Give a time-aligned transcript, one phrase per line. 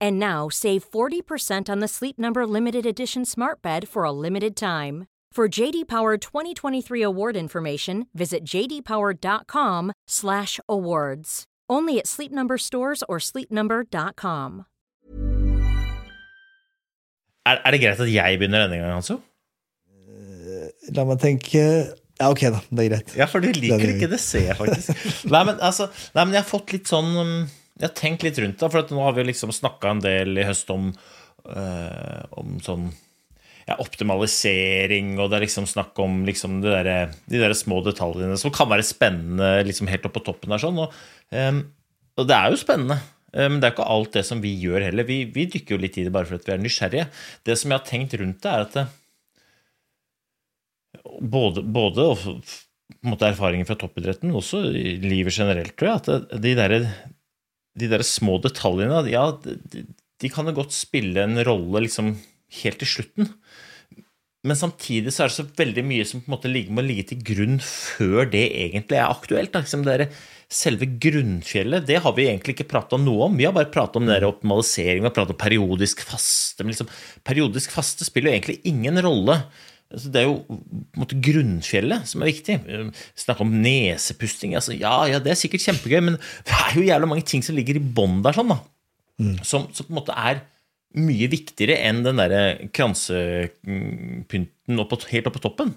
[0.00, 4.56] And now save 40% on the Sleep Number limited edition Smart Bed for a limited
[4.56, 5.06] time.
[5.32, 11.44] For JD Power 2023 award information, visit jdpower.com/awards.
[11.68, 14.64] Only at Sleep Number stores or sleepnumber.com.
[17.46, 19.20] Er, er det greit at jeg begynner denne gangen, altså?
[20.96, 21.62] La meg tenke
[22.16, 22.60] Ja, ok, da.
[22.70, 23.16] Det er greit.
[23.18, 24.88] Ja, for du liker Det ikke, det ser jeg faktisk.
[25.28, 27.44] Nei, men, altså, nei, men jeg har fått litt sånn um,
[27.76, 30.46] Jeg har tenkt litt rundt det, for nå har vi liksom snakka en del i
[30.48, 30.88] høst om,
[31.50, 32.86] øh, om sånn
[33.66, 38.54] ja, optimalisering, og det er liksom snakk om liksom der, de der små detaljene som
[38.54, 40.62] kan være spennende liksom helt opp på toppen der.
[40.62, 40.94] sånn, og,
[41.34, 41.64] um,
[42.16, 43.00] og det er jo spennende.
[43.34, 45.04] men Men det er ikke alt det som vi gjør heller.
[45.04, 47.08] Vi, vi dykker jo litt i det bare fordi vi er nysgjerrige.
[47.44, 48.86] Det som jeg har tenkt rundt det, er at det,
[51.20, 56.00] både, både og på en måte erfaringer fra toppidretten, også i livet generelt, tror jeg,
[56.00, 56.74] at det, de der,
[57.76, 62.14] de der små detaljene, ja, de, kan jo godt spille en rolle liksom
[62.62, 63.34] helt til slutten.
[64.46, 67.22] Men samtidig så er det så veldig mye som på en måte må ligge til
[67.26, 69.56] grunn før det egentlig er aktuelt.
[69.58, 70.10] Liksom det
[70.46, 73.38] selve grunnfjellet, det har vi egentlig ikke prata noe om.
[73.38, 76.62] Vi har bare prata om optimalisering, pratet om periodisk faste.
[76.62, 76.90] Men liksom,
[77.26, 79.40] periodisk faste spiller jo egentlig ingen rolle.
[79.86, 82.54] Altså, det er jo på en måte grunnfjellet som er viktig.
[83.18, 84.50] Snakke om nesepusting.
[84.58, 87.56] Altså, ja, ja, det er sikkert kjempegøy, men det er jo jævla mange ting som
[87.56, 88.58] ligger i bånn der, sånn, da.
[89.46, 90.36] Som, som på en måte er
[90.96, 92.42] mye viktigere enn den derre
[92.74, 95.70] kransepynten opp, helt oppe på toppen.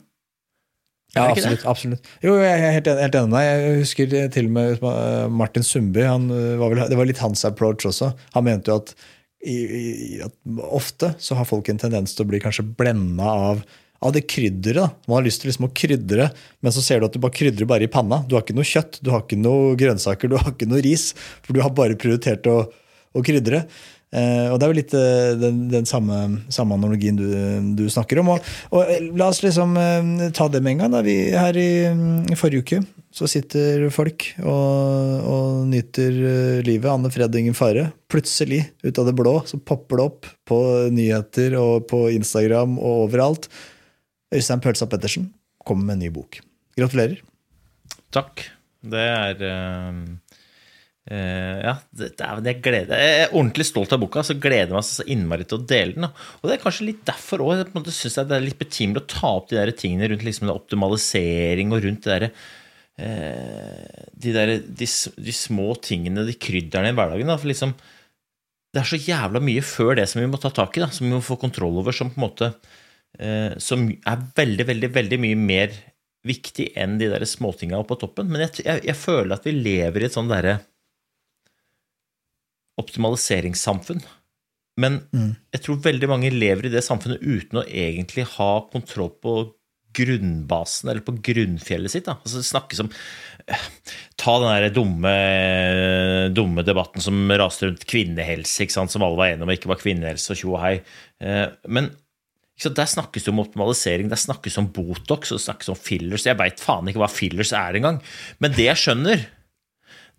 [1.16, 1.64] Ja, absolutt.
[1.66, 2.10] absolutt.
[2.22, 3.48] Jo, jeg er helt, helt enig med deg.
[3.50, 6.04] Jeg husker til og med uh, Martin Sundby.
[6.06, 8.08] Vel, det var litt hans approach også.
[8.36, 8.90] Han mente jo at,
[9.42, 10.34] i, i, at
[10.70, 13.58] ofte så har folk en tendens til å bli kanskje blenda av
[14.00, 14.98] av det krydderet.
[15.08, 16.30] Man har lyst til liksom å krydre,
[16.64, 18.22] men så ser du at du bare krydrer bare i panna.
[18.28, 21.12] Du har ikke noe kjøtt, du har ikke noe grønnsaker, du har ikke noe ris.
[21.46, 22.62] For du har bare prioritert å,
[23.14, 23.66] å krydre.
[24.10, 26.16] Eh, og det er jo litt eh, den, den samme,
[26.50, 27.28] samme analogien du,
[27.78, 28.32] du snakker om.
[28.34, 30.96] Og, og la oss liksom eh, ta det med en gang.
[30.96, 31.04] Da.
[31.06, 31.70] Vi, her i,
[32.32, 32.82] i forrige uke
[33.14, 36.90] så sitter folk og, og nyter eh, livet.
[36.92, 37.90] Anne Fred og ingen fare.
[38.10, 40.60] Plutselig, ut av det blå, så popper det opp på
[40.94, 43.50] nyheter og på Instagram og overalt.
[44.36, 45.32] Øystein Pølsa Pettersen
[45.66, 46.40] kommer med en ny bok.
[46.78, 47.22] Gratulerer.
[48.14, 48.46] Takk.
[48.80, 50.04] Det er uh,
[51.10, 54.86] Ja, det, det det gleder, jeg er ordentlig stolt av boka, så gleder jeg meg
[54.88, 56.08] så innmari til å dele den.
[56.08, 59.34] Og det er kanskje litt derfor òg jeg syns det er litt betimelig å ta
[59.40, 62.32] opp de der tingene rundt liksom optimalisering og rundt det derre
[63.02, 64.90] uh, de, der, de,
[65.26, 67.34] de små tingene, de krydderne i hverdagen.
[67.34, 67.74] Da, for liksom,
[68.70, 71.10] det er så jævla mye før det som vi må ta tak i, da, som
[71.10, 72.54] vi må få kontroll over, som på en måte
[73.60, 75.74] Som er veldig, veldig, veldig mye mer
[76.28, 78.30] viktig enn de der småtinga oppe på toppen.
[78.32, 80.60] Men jeg, jeg, jeg føler at vi lever i et sånn derre
[82.80, 84.02] optimaliseringssamfunn.
[84.80, 85.02] Men
[85.52, 89.40] jeg tror veldig mange lever i det samfunnet uten å egentlig ha kontroll på
[90.00, 92.06] grunnbasen, eller på grunnfjellet sitt.
[92.06, 92.20] Da.
[92.22, 92.92] Altså, snakkes om
[93.50, 93.64] eh,
[94.22, 95.14] Ta den der dumme,
[96.36, 98.94] dumme debatten som raste rundt kvinnehelse, ikke sant?
[98.94, 100.76] som alle var enige om ikke var kvinnehelse og tjo og hei.
[101.24, 101.90] Eh, Men
[102.68, 106.26] der snakkes det om optimalisering, der snakkes om Botox og det snakkes om fillers.
[106.28, 108.02] Jeg veit faen ikke hva fillers er engang.
[108.44, 109.24] Men det jeg skjønner,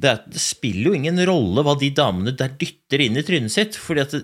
[0.01, 3.53] det, er det spiller jo ingen rolle hva de damene der dytter inn i trynet
[3.53, 4.23] sitt, fordi det,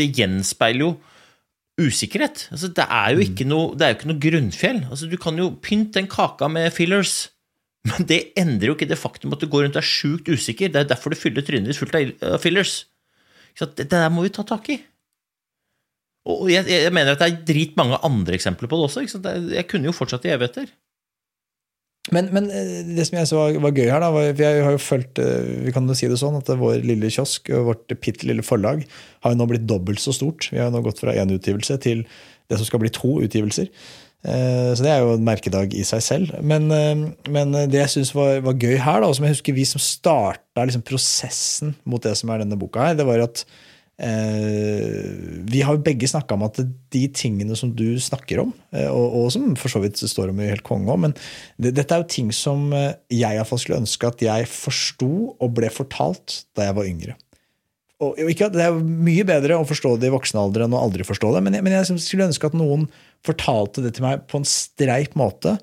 [0.00, 0.94] det gjenspeiler jo
[1.80, 2.46] usikkerhet.
[2.54, 4.80] Altså, det er jo ikke noe, det er jo ikke noe grunnfjell.
[4.88, 7.28] Altså, du kan jo pynte den kaka med fillers,
[7.90, 10.72] men det endrer jo ikke det faktum at du går rundt og er sjukt usikker.
[10.72, 12.86] Det er derfor du fyller trynet ditt fullt av fillers.
[13.52, 13.68] Så?
[13.68, 14.80] Det, det der må vi ta tak i.
[16.28, 19.04] Og jeg, jeg mener at det er dritmange andre eksempler på det også.
[19.54, 20.68] Jeg kunne jo fortsatt i evigheter.
[22.14, 24.74] Men, men eh, det som jeg så var, var gøy her, da, var, jeg har
[24.74, 28.28] jo følt eh, Vi kan jo si det sånn at vår lille kiosk vårt bitte
[28.28, 28.86] lille forlag
[29.24, 30.48] har jo nå blitt dobbelt så stort.
[30.50, 32.06] Vi har jo nå gått fra én utgivelse til
[32.50, 33.68] det som skal bli to utgivelser.
[34.24, 36.34] Eh, så det er jo en merkedag i seg selv.
[36.40, 36.72] Men,
[37.30, 39.84] men det jeg syns var, var, gøy her, da, og som jeg husker vi som
[39.84, 43.44] starta liksom prosessen mot det som er denne boka her, det var at
[44.00, 46.60] vi har jo begge snakka om at
[46.94, 50.40] de tingene som du snakker om, eh, og, og, som for så vidt står om
[50.40, 51.16] i Helt konge òg, men
[51.60, 55.68] det, dette er jo ting som jeg iallfall skulle ønske at jeg forsto og ble
[55.74, 57.18] fortalt da jeg var yngre.
[58.00, 60.80] Og, ikke, Det er jo mye bedre å forstå det i voksen alder enn å
[60.80, 62.86] aldri forstå det, men jeg, men jeg skulle ønske at noen
[63.26, 65.58] fortalte det til meg på en streip måte,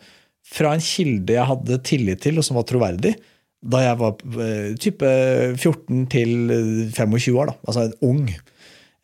[0.47, 3.15] fra en kilde jeg hadde tillit til, og som var troverdig,
[3.65, 5.13] da jeg var uh, type
[5.57, 6.51] 14 til
[6.93, 7.51] 25 år.
[7.51, 8.29] da, Altså ung.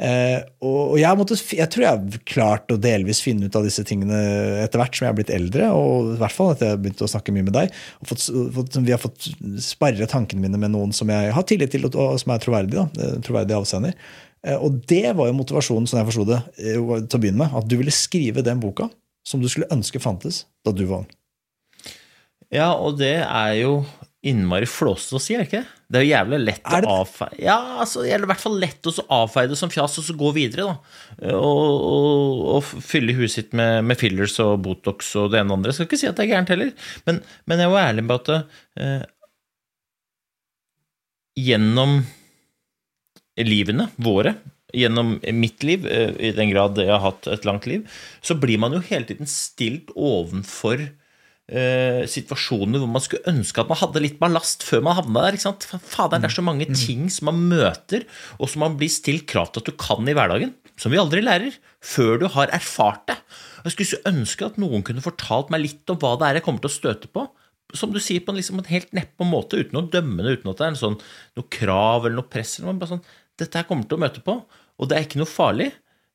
[0.03, 3.85] Eh, og jeg, måtte, jeg, tror jeg har klart å delvis finne ut av disse
[3.87, 4.17] tingene
[4.63, 7.03] etter hvert som jeg har blitt eldre, og i hvert fall etter jeg har begynt
[7.05, 7.77] å snakke mye med deg.
[8.01, 8.25] og fått,
[8.57, 9.29] fått, Vi har fått
[9.63, 12.87] sparre tankene mine med noen som jeg har tillit til, og som er troverdig, da,
[12.99, 13.95] eh, troverdig avsender.
[14.43, 17.55] Eh, og det var jo motivasjonen som jeg forsto det, eh, til å begynne med.
[17.61, 18.89] At du ville skrive den boka
[19.23, 21.11] som du skulle ønske fantes da du var ung.
[22.51, 23.85] Ja, og det er jo
[24.23, 25.61] innmari flåsete å si, er det ikke?
[25.91, 28.87] Det er jo jævlig lett å avfeie Ja, altså, det er i hvert fall lett
[28.87, 31.33] å avfeie det som fjas og så gå videre, da.
[31.35, 35.59] Og, og, og fylle huet sitt med, med, fillers og Botox og det ene og
[35.59, 35.73] andre.
[35.73, 36.71] Jeg skal ikke si at det er gærent heller,
[37.09, 39.05] men, men jeg er jo ærlig på at eh,
[41.43, 41.99] gjennom
[43.43, 44.37] livene våre,
[44.73, 47.83] gjennom mitt liv, eh, i den grad jeg har hatt et langt liv,
[48.23, 50.87] så blir man jo hele tiden stilt ovenfor
[51.43, 55.35] Uh, situasjoner hvor man skulle ønske at man hadde litt ballast før man havna der.
[55.35, 55.65] ikke sant?
[55.67, 56.77] Fader, det er så mange mm.
[56.79, 58.05] ting som man møter,
[58.39, 61.19] og som man blir stilt krav til at du kan i hverdagen, som vi aldri
[61.19, 63.17] lærer, før du har erfart det.
[63.65, 66.47] Jeg skulle så ønske at noen kunne fortalt meg litt om hva det er jeg
[66.47, 67.27] kommer til å støte på.
[67.75, 70.51] Som du sier, på en, liksom, en helt nedpå måte, uten å dømme det, uten
[70.51, 70.97] at det er en sånn,
[71.39, 72.55] noe krav eller noe press.
[72.59, 73.05] Eller noe, bare sånn,
[73.41, 75.71] Dette her kommer til å møte på, og det er ikke noe farlig.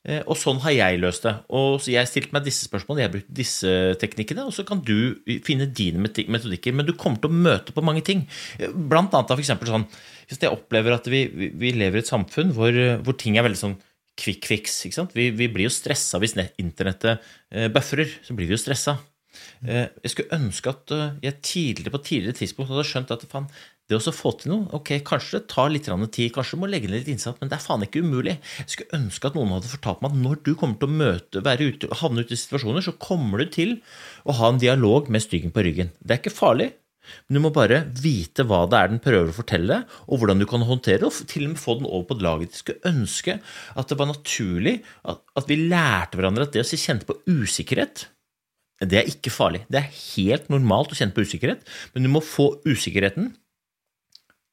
[0.08, 1.34] Eh, og sånn har jeg løst det.
[1.52, 4.81] Og så Jeg stilte meg disse spørsmålene, jeg har brukt disse teknikkene, og så kan
[4.81, 6.72] du finne dine metodikker.
[6.72, 8.25] Men du kommer til å møte på mange ting.
[8.58, 9.88] Eh, blant annet for eksempel sånn
[10.28, 13.60] Hvis jeg opplever at vi, vi lever i et samfunn hvor, hvor, ting er veldig
[13.60, 13.78] sånn
[14.19, 14.84] quick fix.
[14.84, 15.14] ikke sant?
[15.16, 17.70] Vi, vi blir jo stressa hvis internettet eh.
[17.72, 18.99] Så blir vi jo stressa.
[19.62, 23.46] Jeg skulle ønske at jeg tidligere på tidligere tidspunkt hadde skjønt at faen,
[23.88, 26.90] det å få til noe ok, Kanskje det tar litt tid, kanskje du må legge
[26.90, 28.37] ned litt innsats, men det er faen ikke umulig.
[28.61, 31.44] Jeg skulle ønske at noen hadde fortalt meg at når du kommer til å møte,
[31.46, 33.79] være ute, havne ute i situasjoner, så kommer du til
[34.29, 35.94] å ha en dialog med styggen på ryggen.
[36.02, 36.69] Det er ikke farlig,
[37.25, 40.49] men du må bare vite hva det er den prøver å fortelle, og hvordan du
[40.50, 42.52] kan håndtere det, og til og med få den over på laget.
[42.52, 44.76] Jeg skulle ønske at det var naturlig
[45.08, 48.08] at, at vi lærte hverandre at det å kjenne på usikkerhet
[48.79, 49.64] det er ikke farlig.
[49.67, 51.64] Det er helt normalt å kjenne på usikkerhet,
[51.94, 53.32] men du må få usikkerheten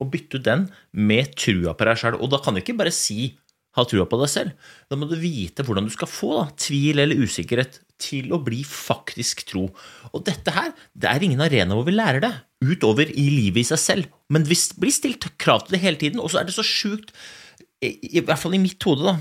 [0.01, 2.19] og bytte ut den med trua på deg sjøl.
[2.19, 3.33] Og da kan du ikke bare si
[3.75, 4.71] ha trua på deg selv.
[4.89, 8.61] Da må du vite hvordan du skal få da, tvil eller usikkerhet til å bli
[8.67, 9.67] faktisk tro.
[10.11, 12.33] Og dette her, det er ingen arena hvor vi lærer det,
[12.65, 14.19] utover i livet i seg selv.
[14.31, 17.13] Men vi blir stilt krav til det hele tiden, og så er det så sjukt,
[17.83, 19.17] i, hvert fall i mitt hode, da,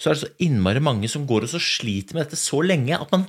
[0.00, 2.98] så er det så innmari mange som går og så sliter med dette så lenge
[2.98, 3.26] at man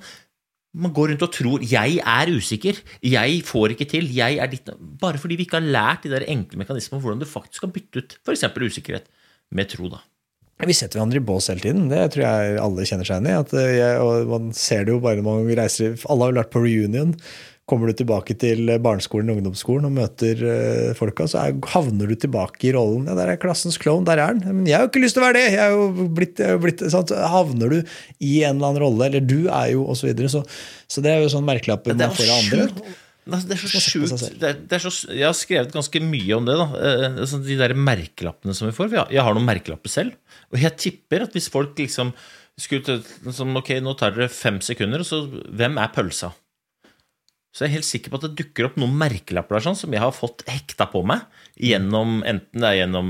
[0.73, 4.69] man går rundt og tror 'jeg er usikker', 'jeg får ikke til', 'jeg er ditt
[5.01, 7.71] Bare fordi vi ikke har lært de der enkle mekanismene om hvordan du faktisk kan
[7.71, 8.43] bytte ut f.eks.
[8.43, 9.05] usikkerhet
[9.51, 9.89] med tro.
[9.89, 9.99] da.
[10.65, 11.89] Vi setter hverandre i bås hele tiden.
[11.89, 13.97] Det tror jeg alle kjenner seg igjen i.
[13.97, 17.15] Og man ser det jo bare når man reiser Alle har jo lært på reunion.
[17.71, 22.17] Kommer du tilbake til barneskolen og ungdomsskolen og møter uh, folka, så er, havner du
[22.19, 23.05] tilbake i rollen.
[23.07, 24.41] Ja, der er klassens klovn, der er han.
[24.43, 25.45] Men jeg har jo ikke lyst til å være det!
[25.55, 26.83] Jeg er jo blitt, er jo blitt?
[27.31, 30.03] Havner du i en eller annen rolle, eller du er jo, osv.
[30.03, 30.43] Så, videre, så
[30.91, 32.91] Så det er jo sånn merkelapper man får av andre.
[33.21, 33.61] Det er
[34.81, 35.13] så sjukt.
[35.13, 36.57] Jeg har skrevet ganske mye om det.
[36.57, 38.95] da eh, altså, De der merkelappene som vi får.
[39.13, 40.17] Jeg har noen merkelapper selv.
[40.51, 42.15] Og jeg tipper at hvis folk liksom
[42.59, 46.31] skulle liksom, Ok, nå tar dere fem sekunder, og så Hvem er pølsa?
[47.51, 49.91] Så jeg er helt sikker på at det dukker opp noen merkelapper der sånn, som
[49.91, 51.25] jeg har fått hekta på meg,
[51.59, 53.09] gjennom, enten det er gjennom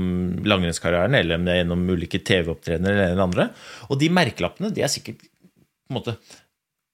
[0.50, 3.46] langrennskarrieren eller om det er gjennom ulike TV-opptredener eller det andre.
[3.86, 6.16] Og de merkelappene de er sikkert på en måte,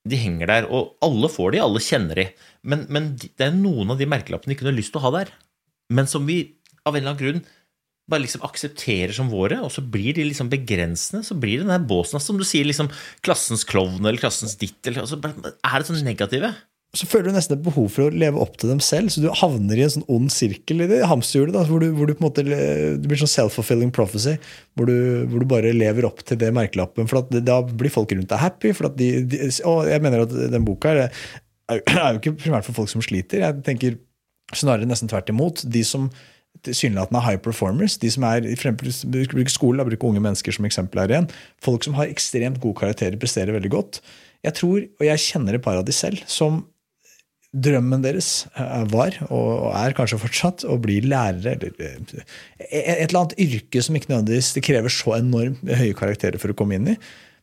[0.09, 2.23] De henger der, og alle får de, alle kjenner de.
[2.63, 5.33] Men, men det er noen av de merkelappene de kunne lyst til å ha der,
[5.93, 6.39] men som vi
[6.85, 7.41] av en eller annen grunn
[8.09, 11.21] bare liksom aksepterer som våre, og så blir de liksom begrensende.
[11.25, 12.89] Så blir det den der båsen, som du sier, liksom
[13.25, 14.79] klassens klovn eller klassens ditt.
[14.87, 16.53] Eller, altså, er det sånn negative?
[16.97, 19.11] Så føler du nesten et behov for å leve opp til dem selv.
[19.13, 21.57] Så du havner i en sånn ond sirkel i det hamsterhjulet.
[21.69, 24.39] Hvor, du, hvor du på en måte det blir sånn self-fulfilling prophecy.
[24.73, 24.95] Hvor du,
[25.29, 27.05] hvor du, bare lever opp til det merkelappen.
[27.09, 28.71] For det, da blir folk rundt deg happy.
[28.73, 31.19] For de, de, og jeg mener at den boka er,
[31.77, 31.83] er,
[32.15, 33.43] jo ikke primært for folk som sliter.
[33.45, 33.99] Jeg tenker
[34.57, 35.61] snarere nesten tvert imot.
[35.69, 36.07] De som
[36.65, 37.99] tilsynelatende high performers.
[38.01, 41.29] De som er, bruker skole, bruker unge mennesker som eksempel her igjen.
[41.61, 44.01] Folk som har ekstremt gode karakterer, presterer veldig godt
[44.45, 46.61] jeg tror, og jeg kjenner et par av de selv, som
[47.49, 52.21] drømmen deres eh, var, og er kanskje fortsatt, å bli lærere eller eh,
[52.69, 56.57] et eller annet yrke som ikke nødvendigvis det krever så enormt høye karakterer for å
[56.57, 56.97] komme inn i.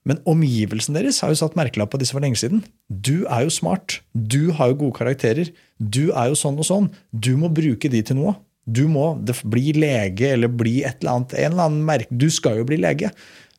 [0.06, 2.62] Men omgivelsen deres har jo satt merkelapp på disse for lenge siden.
[2.86, 3.98] Du er jo smart.
[4.14, 5.50] Du har jo gode karakterer.
[5.82, 6.86] Du er jo sånn og sånn.
[7.10, 8.36] Du må bruke de til noe.
[8.66, 9.08] Du må
[9.50, 11.34] bli lege eller bli et eller annet.
[11.34, 12.14] En eller annen merke.
[12.14, 13.10] Du skal jo bli lege.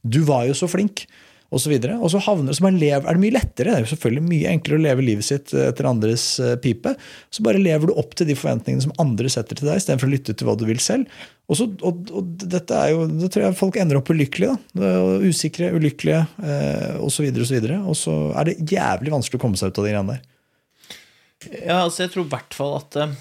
[0.07, 1.03] Du var jo så flink
[1.47, 1.95] og så videre.
[2.03, 3.71] Og så havner, så lever, er det mye lettere.
[3.71, 6.93] Det er jo selvfølgelig mye enklere å leve livet sitt eh, etter andres eh, pipe.
[7.31, 10.13] Så bare lever du opp til de forventningene som andre setter til deg, istedenfor å
[10.13, 11.07] lytte til hva du vil selv.
[11.47, 14.57] Og, så, og, og dette er jo, Da tror jeg folk ender opp ulykkelige.
[14.75, 17.29] da, Usikre, ulykkelige eh, osv.
[17.31, 19.93] Og, så videre, og så er det jævlig vanskelig å komme seg ut av de
[19.95, 20.25] greiene der.
[21.61, 23.15] Ja, altså jeg tror i hvert fall at eh,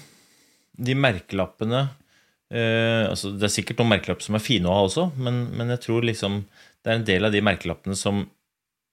[0.87, 1.83] de merkelappene
[2.51, 5.71] eh, altså Det er sikkert noen merkelapper som er fine å ha også, men, men
[5.75, 6.41] jeg tror liksom
[6.87, 8.23] det er en del av de merkelappene som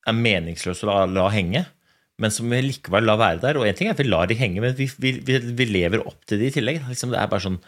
[0.04, 1.62] er meningsløse å la, la henge,
[2.18, 3.58] men som vi likevel lar være der.
[3.58, 6.26] Og én ting er at vi lar de henge, men vi, vi, vi lever opp
[6.26, 6.82] til de i tillegg.
[6.90, 7.60] Liksom det er bare sånn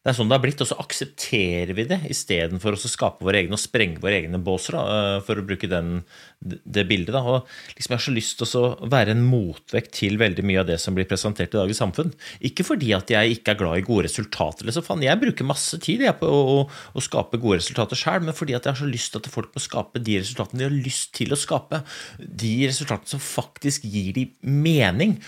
[0.00, 3.42] det er sånn det har blitt, og så aksepterer vi det istedenfor å skape våre
[3.42, 6.06] egne og sprenge våre egne båser, da, eh, for å bruke den,
[6.40, 7.12] det bildet.
[7.12, 7.20] Da.
[7.20, 10.70] Og liksom Jeg har så lyst til å være en motvekt til veldig mye av
[10.70, 12.14] det som blir presentert i dag i samfunn.
[12.40, 14.64] Ikke fordi at jeg ikke er glad i gode resultater.
[14.64, 14.86] Liksom.
[14.88, 16.64] Fan, jeg bruker masse tid jeg, på å, å,
[16.96, 19.52] å, skape gode resultater sjøl, men fordi at jeg har så lyst til at folk
[19.52, 21.82] må skape de resultatene de har lyst til å skape.
[22.16, 24.32] De resultatene som faktisk gir dem
[24.64, 25.18] mening.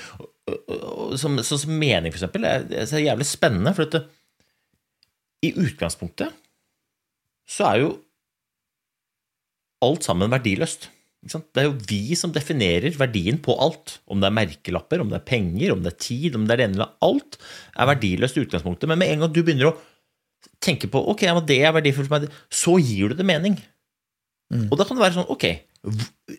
[1.21, 3.77] Som, sånn som mening, eksempel, er, er jævlig spennende.
[3.77, 4.09] for at
[5.43, 6.33] i utgangspunktet
[7.51, 7.93] så er jo
[9.83, 10.87] alt sammen verdiløst.
[11.23, 13.99] Det er jo vi som definerer verdien på alt.
[14.11, 16.63] Om det er merkelapper, om det er penger, om det er tid, om det er
[16.63, 17.39] det ene eller Alt
[17.75, 18.91] er verdiløst i utgangspunktet.
[18.91, 19.77] Men med en gang du begynner å
[20.63, 23.59] tenke på ok, det er verdifullt for meg, så gir du det mening.
[24.53, 24.67] Mm.
[24.69, 25.47] Og da kan det være sånn ok,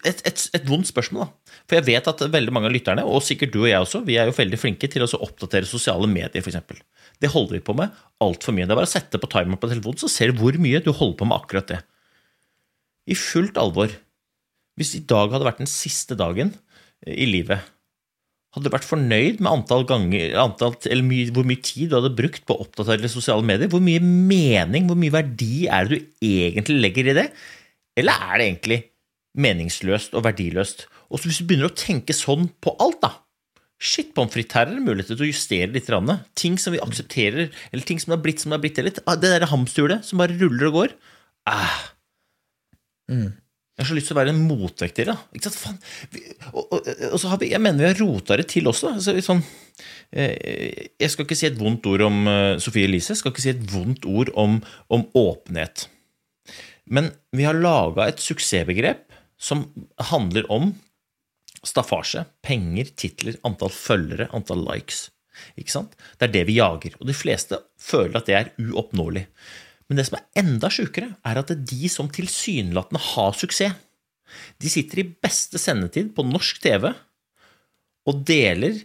[0.06, 1.26] et, et, et, vondt spørsmål.
[1.26, 1.56] da.
[1.68, 4.20] For jeg vet at veldig mange av lytterne, og sikkert du og jeg også, vi
[4.20, 6.84] er jo veldig flinke til å oppdatere sosiale medier, f.eks.
[7.24, 8.68] Det holder vi på med altfor mye.
[8.68, 10.92] Det er bare å sette på timer på telefonen, så ser du hvor mye du
[10.92, 11.80] holder på med akkurat det.
[13.08, 13.94] I fullt alvor.
[14.80, 16.51] Hvis i dag hadde vært den siste dagen
[17.06, 17.63] i livet,
[18.53, 22.13] hadde du vært fornøyd med antall ganger, antall, eller my, hvor mye tid du hadde
[22.18, 23.72] brukt på å oppdatere sosiale medier?
[23.72, 27.27] Hvor mye mening, hvor mye verdi er det du egentlig legger i det?
[27.98, 28.80] Eller er det egentlig
[29.42, 30.88] meningsløst og verdiløst?
[31.13, 33.23] Og hvis du begynner å tenke sånn på alt, da
[33.84, 35.90] Shit, pommes frites, her er det mulighet til å justere litt.
[36.40, 38.80] Ting som vi aksepterer, eller ting som har blitt som det har blitt.
[38.80, 40.94] Eller ah, det derre hamsterhjulet som bare ruller og går.
[41.52, 41.82] Ah.
[43.12, 43.34] Mm.
[43.74, 45.16] Jeg har så lyst til å være en motvekt til det.
[46.54, 46.75] Og, og,
[47.10, 48.94] og, så har vi, jeg mener vi har rota det til også.
[49.00, 49.42] Altså, sånn,
[50.13, 53.12] eh, jeg skal ikke si et vondt ord om uh, Sofie Elise.
[53.12, 54.60] Jeg skal ikke si et vondt ord om,
[54.94, 55.88] om åpenhet.
[56.86, 59.08] Men vi har laga et suksessbegrep
[59.42, 59.66] som
[60.12, 60.72] handler om
[61.67, 65.08] staffasje, penger, titler, antall følgere, antall likes.
[65.60, 65.96] Ikke sant?
[66.20, 66.98] Det er det vi jager.
[67.00, 69.25] Og de fleste føler at det er uoppnåelig.
[69.89, 73.79] Men det som er enda sjukere, er at det er de som tilsynelatende har suksess,
[74.58, 76.88] de sitter i beste sendetid på norsk TV
[78.10, 78.79] og deler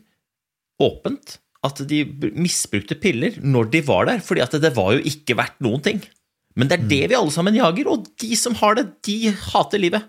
[0.82, 2.02] åpent at de
[2.36, 6.02] misbrukte piller når de var der, fordi at det var jo ikke verdt noen ting.
[6.58, 9.80] Men det er det vi alle sammen jager, og de som har det, de hater
[9.80, 10.04] livet.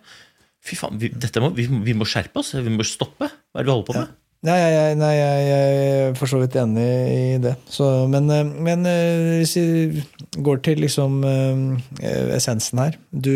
[0.66, 2.54] Fy faen, vi, må, vi, vi, må skjerpe oss.
[2.56, 3.30] Vi må stoppe.
[3.30, 4.10] Hva er det vi holder på med?
[4.10, 4.20] Ja.
[4.48, 7.58] Nei, jeg, nei, jeg, jeg er for så vidt enig i det.
[7.68, 10.04] Så, men, eh, men, eh, hvis vi
[10.46, 11.66] går til liksom eh,
[12.38, 13.34] essensen her du,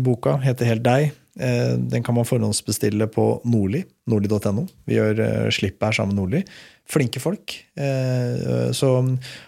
[0.00, 1.18] Boka heter Helt deg.
[1.32, 3.80] Den kan man forhåndsbestille på Nordli.
[4.12, 4.66] Nordli.no.
[4.84, 6.42] Vi gjør slipp her sammen med Nordli.
[6.92, 7.54] Flinke folk.
[8.76, 8.90] Så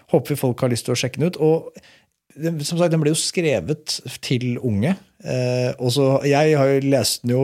[0.09, 1.37] håper vi folk har lyst til å sjekke den ut.
[1.45, 4.95] Og som sagt, den ble jo skrevet til unge.
[5.25, 7.43] Eh, og så, jeg har jo lest den jo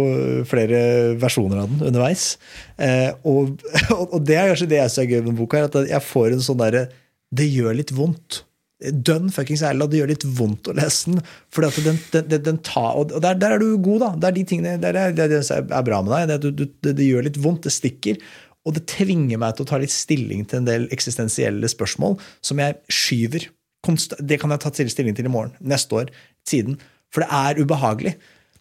[0.50, 0.82] flere
[1.22, 2.36] versjoner av den underveis.
[2.78, 3.58] Eh, og,
[4.12, 6.46] og, det er kanskje det jeg syns er gøy med boka, at jeg får en
[6.46, 6.88] sånn derre
[7.32, 8.44] Det gjør litt vondt.
[8.82, 11.26] Dønn fuckings ærlig, det gjør litt vondt å lese den.
[11.54, 14.12] For den, den, den, den tar, og der, der, er du god, da.
[14.18, 16.46] Det er de tingene der er, det er bra med deg.
[16.48, 17.68] Det, det, det gjør litt vondt.
[17.70, 18.22] Det stikker.
[18.68, 22.62] Og det tvinger meg til å ta litt stilling til en del eksistensielle spørsmål som
[22.62, 23.50] jeg skyver
[23.82, 26.12] det kan jeg ta stilling til i morgen, neste år,
[26.48, 26.78] siden.
[27.12, 28.16] For det er ubehagelig.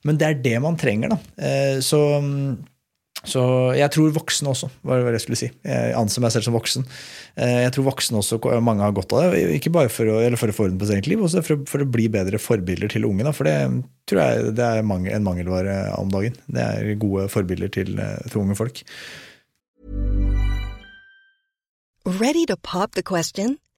[0.07, 1.19] Men det er det man trenger, da.
[1.45, 2.01] Eh, så,
[3.21, 3.43] så
[3.77, 5.51] jeg tror voksne også, var det jeg skulle si.
[5.67, 6.87] Jeg anser meg selv som voksen.
[7.37, 9.45] Eh, jeg tror voksne også, mange har godt av det.
[9.59, 11.85] Ikke bare for å, for å få orden på sitt eget liv, også for, for,
[11.85, 13.27] å bli bedre forbilder til unge.
[13.29, 13.37] Da.
[13.37, 13.57] For det
[14.11, 16.39] tror jeg det er en mangelvare om dagen.
[16.49, 18.85] Det er gode forbilder til, eh, til unge folk.
[22.09, 23.59] Ready to pop the question?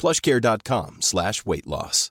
[0.00, 2.08] plushcare.com slash weight loss.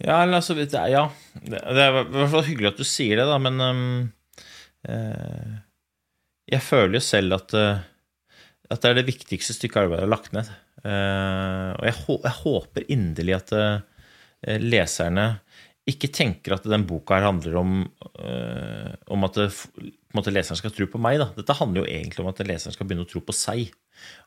[0.00, 1.04] Ja, eller altså, det ja.
[1.44, 3.82] Det er i hvert fall hyggelig at du sier det, da, men um,
[4.88, 5.58] eh,
[6.50, 7.82] Jeg føler jo selv at, eh,
[8.70, 10.50] at det er det viktigste stykket arbeid jeg har lagt ned.
[10.80, 13.82] Uh, og jeg, jeg håper inderlig at uh,
[14.64, 15.26] leserne
[15.88, 17.76] ikke tenker at den boka her handler om,
[18.20, 19.46] eh, om at det,
[19.80, 21.20] en måte leseren skal tro på meg.
[21.22, 21.30] Da.
[21.36, 23.72] Dette handler jo egentlig om at leseren skal begynne å tro på seg.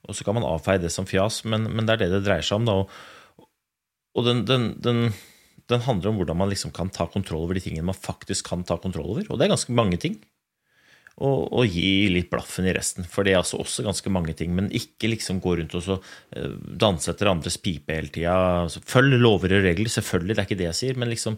[0.08, 2.46] Og så kan man avfeie det som fjas, men, men det er det det dreier
[2.46, 2.68] seg om.
[2.70, 2.78] Da.
[2.82, 3.48] Og,
[4.18, 5.06] og den, den, den,
[5.72, 8.66] den handler om hvordan man liksom kan ta kontroll over de tingene man faktisk kan
[8.68, 9.30] ta kontroll over.
[9.30, 10.18] Og det er ganske mange ting.
[11.22, 14.56] Og, og gi litt blaffen i resten, for det er altså også ganske mange ting.
[14.58, 16.00] Men ikke liksom gå rundt og så
[16.34, 18.34] eh, danse etter andres pipe hele tida.
[18.64, 21.38] Altså, følg lover og regler, selvfølgelig, det er ikke det jeg sier, men liksom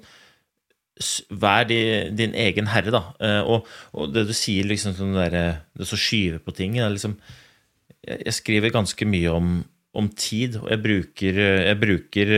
[1.28, 3.02] Vær din, din egen herre, da.
[3.20, 3.66] Eh, Og,
[4.00, 7.18] og det du sier, liksom sånn der, eh, det å skyve på ting liksom,
[8.00, 9.50] jeg, jeg skriver ganske mye om,
[9.92, 12.32] om tid, og jeg bruker, jeg bruker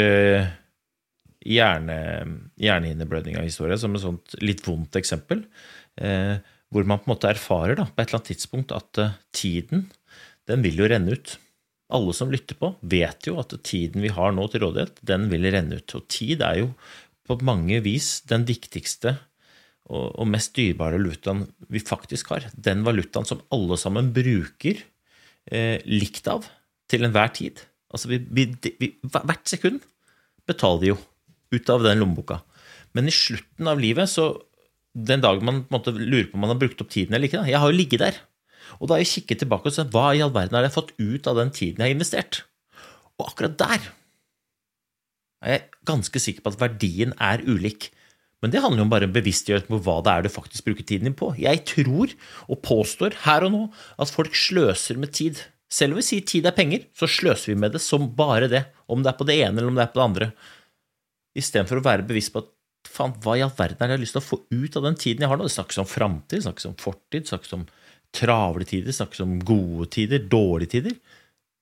[1.47, 1.99] hjerne,
[2.59, 5.45] hjernehinneblødning av historie som et sånt litt vondt eksempel.
[6.01, 6.37] Eh,
[6.73, 9.87] hvor man på en måte erfarer da, på et eller annet tidspunkt at eh, tiden
[10.47, 11.35] den vil jo renne ut.
[11.93, 15.47] Alle som lytter på, vet jo at tiden vi har nå til rådighet, den vil
[15.53, 15.95] renne ut.
[15.95, 16.69] Og tid er jo
[17.27, 19.17] på mange vis den viktigste
[19.87, 22.49] og, mest dyrebare valutaen vi faktisk har.
[22.55, 24.81] Den valutaen som alle sammen bruker
[25.47, 26.47] eh, likt av
[26.91, 27.61] til enhver tid.
[27.91, 28.49] Altså vi, vi,
[28.81, 29.79] vi, hvert sekund
[30.47, 30.97] betaler vi jo
[31.55, 32.41] ut av den lommeboka.
[32.95, 34.33] Men i slutten av livet, så
[34.97, 37.49] den dagen man måte lurer på om man har brukt opp tiden eller ikke da,
[37.51, 38.17] Jeg har jo ligget der.
[38.79, 40.95] Og da har jeg kikket tilbake og sett hva i all verden har jeg fått
[40.97, 42.41] ut av den tiden jeg har investert?
[43.17, 43.91] Og akkurat der
[45.45, 47.91] er jeg ganske sikker på at verdien er ulik.
[48.41, 51.09] Men det handler jo om bare bevisstgjøring på hva det er du faktisk bruker tiden
[51.09, 51.31] din på.
[51.41, 52.13] Jeg tror
[52.45, 53.63] og påstår her og nå
[54.01, 55.41] at folk sløser med tid.
[55.73, 58.63] Selv om vi sier tid er penger, så sløser vi med det som bare det.
[58.87, 60.29] Om det er på det ene eller om det er på det andre.
[61.37, 62.53] Istedenfor å være bevisst på at
[62.93, 64.87] faen, hva i all verden er det jeg har lyst til å få ut av
[64.87, 65.45] den tiden jeg har nå?
[65.47, 67.67] Det snakkes om framtid, snakkes om fortid, snakkes om
[68.15, 70.97] travle tider, snakkes om gode tider, dårlige tider.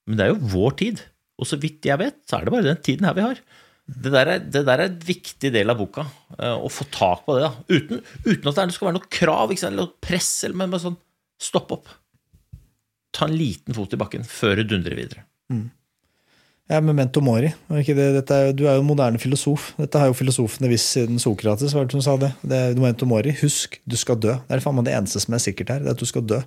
[0.07, 1.03] Men det er jo vår tid.
[1.41, 3.41] Og så vidt jeg vet, så er det bare den tiden her vi har.
[3.85, 6.05] Det der er, det der er en viktig del av boka.
[6.39, 7.43] eh, Å få tak på det.
[7.45, 7.51] da.
[7.69, 10.97] Uten, uten at det skal være noe krav eller noe press, men bare sånn
[11.41, 11.91] stopp opp.
[13.15, 15.25] Ta en liten fot i bakken før du dundrer videre.
[16.71, 17.51] Ja, Memento mori.
[17.78, 19.67] Ikke det, dette er, du er jo en moderne filosof.
[19.78, 21.75] Dette har jo filosofene visst siden Sokrates.
[21.78, 22.32] var det som sa det.
[22.41, 23.36] det er Memento mori.
[23.43, 24.34] Husk, du skal dø.
[24.47, 25.84] Det er faen meg det eneste som er sikkert her.
[25.86, 26.39] det er at du skal dø.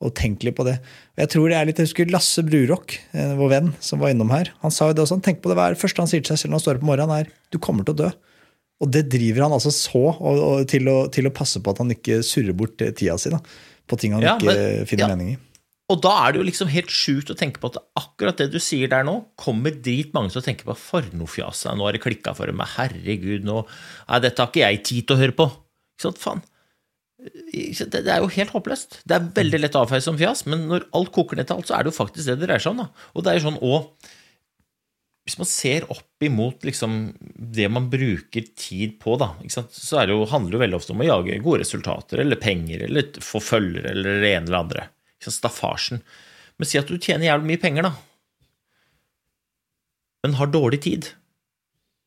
[0.00, 0.78] Og tenk litt på det.
[1.16, 4.12] Og jeg tror det er litt, jeg husker Lasse Brurok, eh, vår venn som var
[4.12, 4.50] innom her.
[4.64, 5.20] Han sa jo det også.
[5.24, 6.90] Tenk på det hver første han sier til seg selv når han står opp om
[6.92, 8.10] morgenen, er du kommer til å dø.
[8.84, 11.80] Og det driver han altså så og, og, til, å, til å passe på at
[11.80, 13.40] han ikke surrer bort tida si da,
[13.88, 15.12] på ting han Ja, ikke men- finner ja.
[15.16, 15.38] mening i.
[15.92, 18.58] Og da er det jo liksom helt sjukt å tenke på at akkurat det du
[18.62, 21.62] sier der nå, kommer dritmange til å tenke på for noe fjas.
[21.70, 22.62] Nå har det klikka for dem.
[22.74, 25.46] Herregud, nå Nei, dette har ikke jeg tid til å høre på.
[25.94, 26.42] Ikke sant, faen.
[27.16, 29.00] Det er jo helt håpløst.
[29.06, 31.70] Det er veldig lett å avfeie som fjas, men når alt koker ned til alt,
[31.70, 32.82] så er det jo faktisk det det dreier seg om.
[32.84, 33.06] da.
[33.14, 34.12] Og det er jo sånn og
[35.26, 36.98] hvis man ser opp imot liksom,
[37.34, 39.64] det man bruker tid på, da, så
[40.06, 43.08] det jo, handler det jo veldig ofte om å jage gode resultater, eller penger, eller
[43.18, 44.84] få følgere, eller det ene eller andre.
[45.26, 45.38] Sant?
[45.40, 46.02] Staffasjen.
[46.56, 47.92] Men si at du tjener jævlig mye penger, da.
[50.24, 51.10] Men har dårlig tid.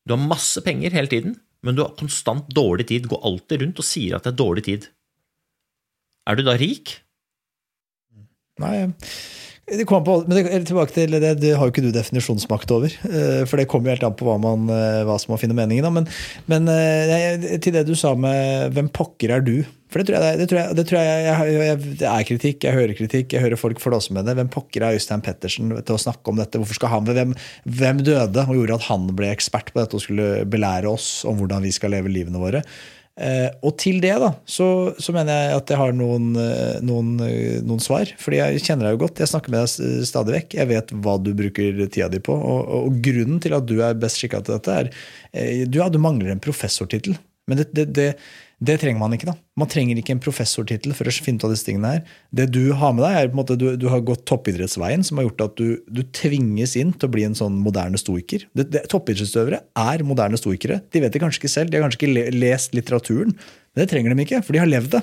[0.04, 3.06] Du har masse penger hele tiden, men du har konstant dårlig tid.
[3.10, 4.88] Går alltid rundt og sier at det er dårlig tid.
[6.28, 6.98] Er du da rik?
[8.60, 8.74] Nei,
[9.70, 12.90] Det kommer på, men det, tilbake til det, det har jo ikke du definisjonsmakt over.
[13.06, 15.54] eh, For det kommer jo helt an på hva, man, eh, hva som må finne
[15.54, 15.86] meningen.
[15.94, 16.08] Men,
[16.50, 19.68] men eh, til det du sa med 'hvem pokker er du'?
[19.90, 22.64] For det tror jeg, det, tror jeg, det, tror jeg, jeg, jeg, det er kritikk,
[22.66, 24.36] jeg hører kritikk, jeg hører folk flåse med det.
[24.38, 26.58] Hvem pokker er Øystein Pettersen til å snakke om dette?
[26.62, 27.34] Hvorfor skal han, hvem,
[27.66, 31.42] hvem døde og gjorde at han ble ekspert på dette og skulle belære oss om
[31.42, 32.62] hvordan vi skal leve livene våre?
[33.20, 37.12] Eh, og til det da, så, så mener jeg at jeg har noen, eh, noen,
[37.26, 38.08] eh, noen svar.
[38.20, 39.20] Fordi jeg kjenner deg jo godt.
[39.20, 40.56] Jeg snakker med deg stadig vekk.
[40.56, 42.36] Jeg vet hva du bruker tida di på.
[42.36, 46.32] Og, og, grunnen til at du er best skikka til dette, er du, ja, mangler
[46.32, 47.18] en professortittel.
[47.50, 48.08] Men det, det, det,
[48.60, 49.30] det trenger man ikke.
[49.30, 49.34] da.
[49.56, 52.16] Man trenger ikke en professortittel for å finne ut av disse tingene her.
[52.36, 55.16] Det du har med deg, er på en måte du, du har gått toppidrettsveien, som
[55.16, 58.44] har gjort at du, du tvinges inn til å bli en sånn moderne stoiker.
[58.52, 60.82] Det, det, toppidrettsutøvere er moderne stoikere.
[60.92, 63.88] De vet det kanskje ikke selv, de har kanskje ikke le, lest litteraturen, men det
[63.94, 65.02] trenger de ikke, for de har levd det.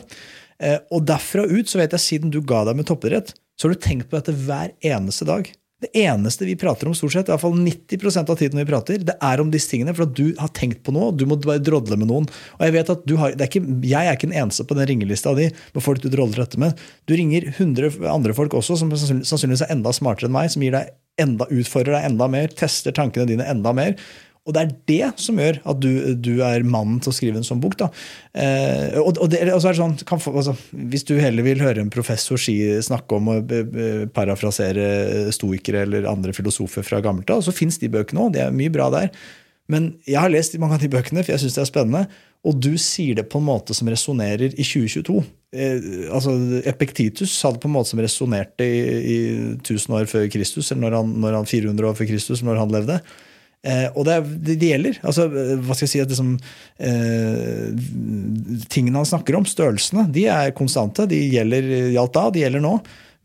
[0.62, 3.74] Eh, og derfra ut så vet jeg, siden du ga deg med toppidrett, så har
[3.74, 5.50] du tenkt på dette hver eneste dag.
[5.78, 9.02] Det eneste vi prater om, stort sett, i hvert fall 90% av tiden vi prater,
[9.06, 9.94] det er om disse tingene.
[9.94, 12.26] For at du har tenkt på noe, og du må bare drodle med noen.
[12.58, 14.90] Og Jeg vet at du har, er ikke, jeg er ikke den eneste på den
[14.90, 16.82] ringelista di med folk du drodler dette med.
[17.06, 20.74] Du ringer 100 andre folk også, som sannsynligvis er enda smartere enn meg, som gir
[20.74, 20.90] deg
[21.22, 23.94] enda, utfordrer deg enda mer, tester tankene dine enda mer.
[24.48, 25.90] Og det er det som gjør at du,
[26.24, 27.76] du er mannen til å skrive en sånn bok.
[27.82, 27.90] Da.
[28.32, 30.54] Eh, og, og, det, og så er det sånn, kan, altså,
[30.94, 32.56] Hvis du heller vil høre en professor si,
[32.88, 37.78] snakke om å be- be- parafrasere stoikere eller andre filosofer fra gammelt av, så fins
[37.82, 38.34] de bøkene òg.
[38.38, 39.12] Det er mye bra der.
[39.68, 42.06] Men jeg har lest mange av de bøkene, for jeg syns det er spennende.
[42.48, 45.18] Og du sier det på en måte som resonnerer i 2022.
[45.58, 46.38] Eh, altså,
[46.70, 48.78] Epektitus sa det på en måte som resonnerte i,
[49.12, 49.18] i
[49.58, 52.72] 1000 år før Kristus, eller når han, når han 400 år før Kristus, når han
[52.78, 53.02] levde.
[53.66, 55.00] Eh, og det, det, gjelder.
[55.08, 56.36] Altså, eh, hva skal jeg si, at liksom,
[56.78, 57.74] eh,
[58.72, 61.08] Tingene han snakker om, størrelsene, de er konstante.
[61.10, 62.78] De gjelder, gjaldt da, de gjelder nå.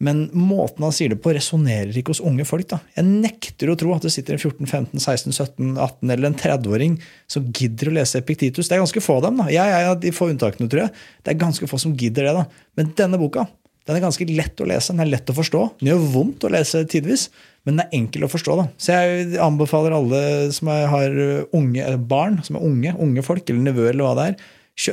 [0.03, 2.66] Men måten han sier det på, resonnerer ikke hos unge folk.
[2.73, 2.81] da.
[2.97, 6.38] Jeg nekter å tro at det sitter en 14, 15, 16, 17, 18 eller en
[6.40, 6.97] 30-åring
[7.31, 8.66] som gidder å lese Epiktitus.
[8.66, 9.38] Det er ganske få av dem.
[9.45, 9.47] da.
[9.53, 10.95] Jeg er de få unntakene, tror jeg.
[11.23, 12.35] Det er ganske få som gidder det.
[12.40, 12.66] da.
[12.81, 13.47] Men denne boka
[13.87, 14.92] den er ganske lett å lese.
[14.95, 15.62] Den er lett å forstå.
[15.81, 17.29] Den gjør vondt å lese tidvis,
[17.66, 18.57] men den er enkel å forstå.
[18.61, 18.66] da.
[18.79, 20.23] Så jeg anbefaler alle
[20.55, 21.16] som har
[21.55, 24.51] unge barn, som er unge, unge folk, eller nevøer eller hva det er.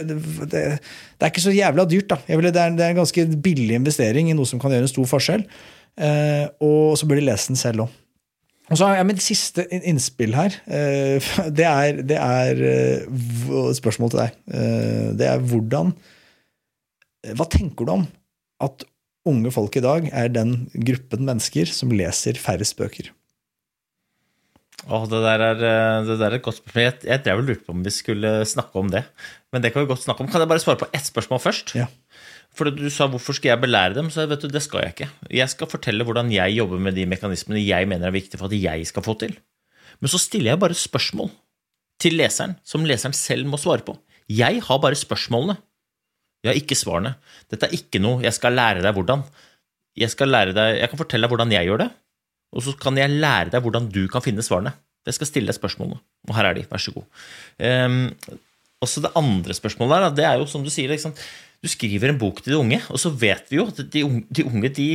[0.10, 0.16] Det,
[0.52, 0.62] det,
[1.22, 2.10] er ikke så jævla dyrt.
[2.12, 2.18] da.
[2.28, 4.92] Vil, det, er, det er en ganske billig investering i noe som kan gjøre en
[4.92, 5.46] stor forskjell.
[6.00, 7.98] Eh, og så bør de lese den selv òg.
[8.70, 10.54] Og så har jeg mitt siste innspill her.
[10.70, 14.36] eh, Det er, er eh, spørsmål til deg.
[14.54, 15.94] Eh, Det er hvordan
[17.36, 18.06] Hva tenker du om
[18.64, 18.86] at
[19.30, 23.12] unge folk i dag er den gruppen mennesker som leser færrest bøker?
[24.88, 26.84] Oh, det der er, eh, det der er et godt spørsmål.
[26.86, 29.04] Jeg, jeg drev og lurte på om vi skulle snakke om det.
[29.52, 30.30] Men det kan vi godt snakke om.
[30.32, 31.76] Kan jeg bare svare på ett spørsmål først?
[31.76, 31.90] Ja.
[32.56, 35.10] For du sa hvorfor skal jeg belære dem, så vet du, det skal jeg ikke.
[35.42, 38.56] Jeg skal fortelle hvordan jeg jobber med de mekanismene jeg mener er viktige for at
[38.56, 39.36] jeg skal få til.
[40.00, 41.30] Men så stiller jeg bare spørsmål
[42.00, 43.98] til leseren som leseren selv må svare på.
[44.32, 45.60] Jeg har bare spørsmålene.
[46.44, 47.16] Jeg har ikke svarene.
[47.52, 49.26] Dette er ikke noe jeg skal lære deg hvordan.
[50.00, 51.90] Jeg, lære deg, jeg kan fortelle deg hvordan jeg gjør det,
[52.56, 54.72] og så kan jeg lære deg hvordan du kan finne svarene.
[55.08, 56.00] Jeg skal stille deg spørsmålene,
[56.30, 56.64] og her er de.
[56.70, 57.08] Vær så god.
[57.60, 58.00] Um,
[58.84, 61.16] også det andre spørsmålet her, det er jo som du sier liksom,
[61.60, 64.70] Du skriver en bok til de unge, og så vet vi jo at de unge,
[64.72, 64.86] de,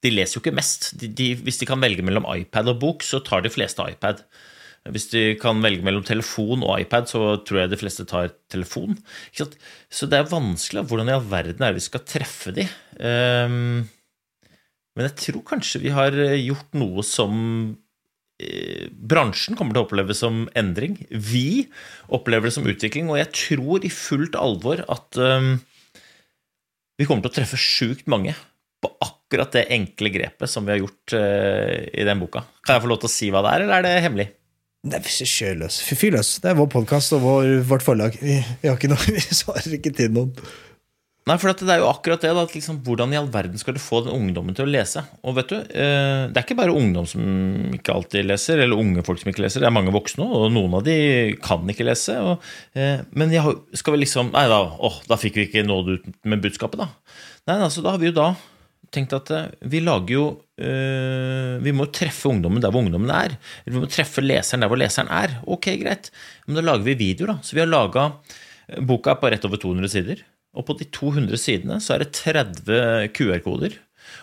[0.00, 0.94] de, leser jo ikke mest.
[0.96, 4.22] De, hvis de kan velge mellom iPad og bok, så tar de fleste iPad.
[4.94, 8.96] Hvis de kan velge mellom telefon og iPad, så tror jeg de fleste tar telefon.
[9.34, 10.86] Så det er vanskelig.
[10.88, 12.66] Hvordan i all verden er det vi skal treffe de?
[13.00, 13.86] Um,
[14.96, 17.34] men jeg tror kanskje vi har gjort noe som
[18.40, 20.96] eh, bransjen kommer til å oppleve som endring.
[21.10, 21.68] Vi
[22.08, 25.56] opplever det som utvikling, og jeg tror i fullt alvor at um,
[26.96, 28.32] vi kommer til å treffe sjukt mange
[28.80, 32.46] på akkurat det enkle grepet som vi har gjort uh, i den boka.
[32.64, 34.30] Kan jeg få lov til å si hva det er, eller er det hemmelig?
[34.86, 35.80] Nei, er løs.
[35.82, 36.36] Fyr løs.
[36.42, 38.14] Det er vår podkast og vår, vårt forlag.
[38.22, 40.30] Vi, vi, har ikke noe, vi svarer ikke til noen.
[41.26, 42.30] Nei, for det er jo akkurat det.
[42.38, 45.02] da, liksom, Hvordan i all verden skal du få den ungdommen til å lese?
[45.26, 47.24] Og vet du, eh, Det er ikke bare ungdom som
[47.74, 49.64] ikke alltid leser, eller unge folk som ikke leser.
[49.64, 52.14] Det er mange voksne og noen av de kan ikke lese.
[52.22, 52.46] Og,
[52.78, 56.06] eh, men har, skal vi liksom Nei, da, åh, da fikk vi ikke nådd ut
[56.30, 56.92] med budskapet, da.
[57.50, 58.36] Nei, altså, Da har vi jo da
[58.94, 60.24] tenkt at eh, vi lager jo
[60.60, 63.36] eh, Vi må treffe ungdommen der hvor ungdommen er.
[63.64, 65.38] Eller vi må treffe leseren der hvor leseren er.
[65.46, 66.10] Ok, greit.
[66.46, 67.38] Men da lager vi videoer, da.
[67.46, 68.10] Så vi har laga
[68.82, 70.22] Boka er på rett over 200 sider.
[70.56, 73.76] Og på de 200 sidene så er det 30 QR-koder.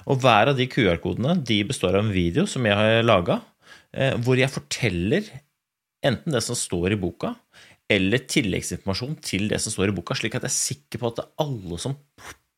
[0.10, 3.40] Og hver av de QR-kodene de består av en video som jeg har laga,
[3.96, 5.30] eh, hvor jeg forteller
[6.04, 7.34] enten det som står i boka,
[7.92, 11.24] eller tilleggsinformasjon til det som står i boka, slik at jeg er sikker på at
[11.44, 11.96] alle som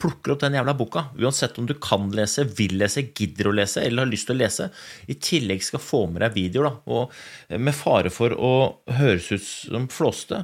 [0.06, 1.08] plukker opp den jævla boka.
[1.18, 4.42] Uansett om du kan lese, vil lese, gidder å lese eller har lyst til å
[4.44, 4.70] lese.
[5.10, 6.70] I tillegg skal få med deg videoer.
[6.70, 8.54] da, Og med fare for å
[9.00, 10.44] høres ut som flåste,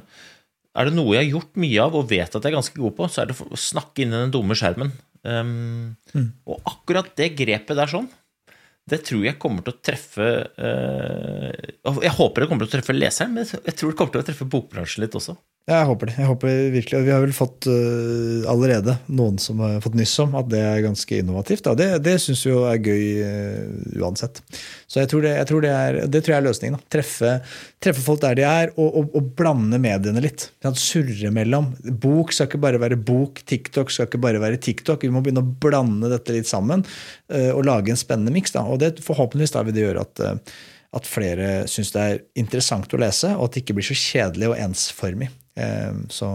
[0.72, 2.96] er det noe jeg har gjort mye av og vet at jeg er ganske god
[2.96, 4.92] på, så er det å snakke inn i den dumme skjermen.
[5.22, 6.28] Um, mm.
[6.48, 8.08] Og akkurat det grepet der sånn,
[8.88, 12.96] det tror jeg kommer til å treffe uh, Jeg håper det kommer til å treffe
[12.96, 15.36] leseren, men jeg tror det kommer til å treffe bokbransjen litt også.
[15.62, 16.14] Jeg håper det.
[16.18, 17.00] jeg håper virkelig.
[17.06, 20.80] Vi har vel fått uh, allerede noen som har fått nyss om at det er
[20.82, 21.62] ganske innovativt.
[21.68, 21.74] Da.
[21.78, 24.40] Det, det syns vi jo er gøy uh, uansett.
[24.90, 26.80] Så jeg tror det, jeg tror det, er, det tror jeg er løsningen.
[26.80, 26.90] Da.
[26.96, 27.36] Treffe,
[27.78, 30.48] treffe, folk der de er, og, og, og blande mediene litt.
[30.82, 31.70] Surre mellom.
[32.02, 35.06] Bok skal ikke bare være bok, TikTok skal ikke bare være TikTok.
[35.06, 38.58] Vi må begynne å blande dette litt sammen uh, og lage en spennende miks.
[38.58, 40.26] Og det forhåpentligvis da vil det gjøre at
[40.92, 44.50] at flere syns det er interessant å lese, og at det ikke blir så kjedelig
[44.50, 45.30] og ensformig.
[45.60, 46.28] Ehm, så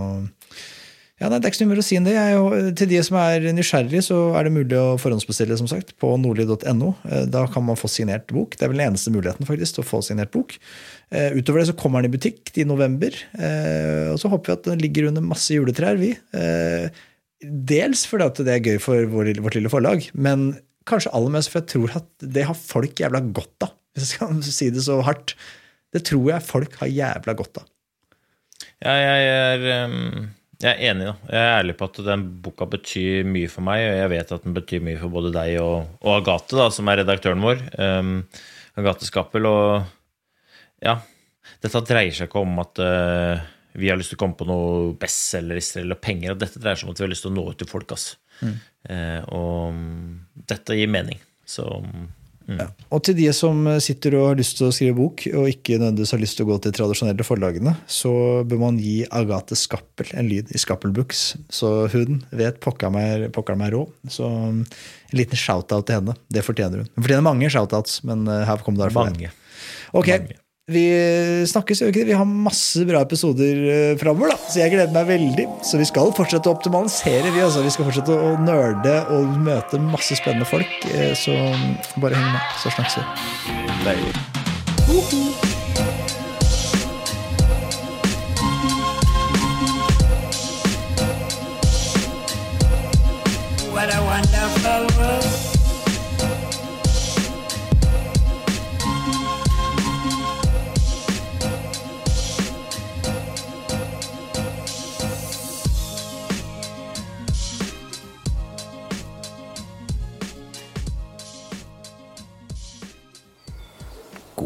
[1.17, 2.13] ja, nei, Det er ikke så mye mer å si enn det.
[2.13, 6.11] Jeg, til de som er nysgjerrige, så er det mulig å forhåndsbestille som sagt, på
[6.21, 6.91] nordli.no.
[7.09, 8.53] Eh, da kan man få signert bok.
[8.53, 10.53] Det er vel den eneste muligheten faktisk, til å få signert bok.
[11.09, 13.17] Eh, utover det så kommer den i butikk i november.
[13.33, 16.13] Eh, og så håper vi at den ligger under masse juletrær, vi.
[17.41, 20.51] Dels fordi det er gøy for vårt lille forlag, men
[20.89, 23.73] kanskje aller mest for jeg tror at det har folk jævla godt av.
[23.97, 25.33] Hvis jeg skal si det så hardt.
[25.95, 27.65] Det tror jeg folk har jævla godt av.
[28.85, 29.63] Ja, jeg er,
[30.61, 31.07] jeg er enig.
[31.09, 31.15] da.
[31.31, 34.45] Jeg er ærlig på at den boka betyr mye for meg, og jeg vet at
[34.45, 37.63] den betyr mye for både deg og, og Agathe, da, som er redaktøren vår.
[37.77, 38.15] Um,
[38.77, 39.49] Agathe Skappel.
[39.49, 40.99] Og ja,
[41.63, 43.45] dette dreier seg ikke om at uh,
[43.77, 46.35] vi har lyst til å komme på noe bestselgerister eller penger.
[46.35, 47.97] og Dette dreier seg om at vi har lyst til å nå ut til folk.
[47.97, 48.11] ass.
[48.41, 48.55] Mm.
[48.89, 51.21] Uh, og dette gir mening.
[51.47, 51.65] Så
[52.47, 52.61] Mm.
[52.61, 52.67] Ja.
[52.95, 56.13] Og til de som sitter og har lyst til å skrive bok, og ikke nødvendigvis
[56.15, 58.13] har lyst til å gå til tradisjonelle forlagene, så
[58.47, 61.29] bør man gi Agathe Skappel en lyd i Skappel Books.
[61.51, 63.91] Så hun vet pokker meg, pokker meg råd.
[64.11, 64.63] Så en
[65.15, 66.15] liten shout-out til henne.
[66.31, 66.91] Det fortjener hun.
[66.95, 69.33] Hun fortjener mange shout-outs, men eh, her kom det derfor mange.
[69.91, 70.43] Ok, mange.
[70.67, 70.83] Vi
[71.47, 72.09] snakkes, jo ikke det?
[72.09, 74.49] Vi har masse bra episoder framover, da.
[74.51, 75.45] så jeg gleder meg veldig.
[75.63, 77.39] Så vi skal fortsette å optimalisere, vi.
[77.39, 77.63] Altså.
[77.63, 80.77] Vi skal fortsette å nerde og møte masse spennende folk.
[80.91, 81.39] Eh, så
[82.03, 83.03] bare heng med, så snakkes vi.
[83.87, 85.46] Deilig.